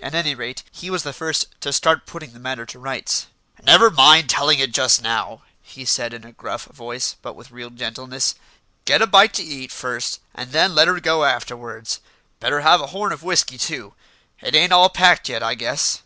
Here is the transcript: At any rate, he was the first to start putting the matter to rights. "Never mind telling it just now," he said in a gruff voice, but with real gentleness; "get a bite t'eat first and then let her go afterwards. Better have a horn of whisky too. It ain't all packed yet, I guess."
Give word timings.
At 0.00 0.12
any 0.12 0.34
rate, 0.34 0.64
he 0.72 0.90
was 0.90 1.04
the 1.04 1.12
first 1.12 1.54
to 1.60 1.72
start 1.72 2.04
putting 2.04 2.32
the 2.32 2.40
matter 2.40 2.66
to 2.66 2.78
rights. 2.80 3.28
"Never 3.62 3.92
mind 3.92 4.28
telling 4.28 4.58
it 4.58 4.72
just 4.72 5.00
now," 5.02 5.42
he 5.62 5.84
said 5.84 6.12
in 6.12 6.24
a 6.24 6.32
gruff 6.32 6.64
voice, 6.64 7.14
but 7.22 7.34
with 7.36 7.52
real 7.52 7.70
gentleness; 7.70 8.34
"get 8.86 9.00
a 9.02 9.06
bite 9.06 9.34
t'eat 9.34 9.70
first 9.70 10.18
and 10.34 10.50
then 10.50 10.74
let 10.74 10.88
her 10.88 10.98
go 10.98 11.22
afterwards. 11.22 12.00
Better 12.40 12.62
have 12.62 12.80
a 12.80 12.88
horn 12.88 13.12
of 13.12 13.22
whisky 13.22 13.56
too. 13.56 13.94
It 14.40 14.56
ain't 14.56 14.72
all 14.72 14.88
packed 14.88 15.28
yet, 15.28 15.44
I 15.44 15.54
guess." 15.54 16.02